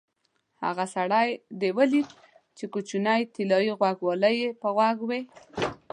[0.63, 1.29] هغه سړی
[1.59, 2.09] دې ولید
[2.57, 5.21] چې کوچنۍ طلایي غوږوالۍ یې په غوږ وې؟